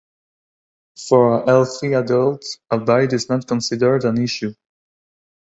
For 1.07 1.43
a 1.43 1.45
healthy 1.45 1.93
adult, 1.93 2.43
a 2.71 2.79
bite 2.79 3.13
is 3.13 3.29
not 3.29 3.45
considered 3.45 4.03
an 4.03 4.19
issue. 4.19 4.55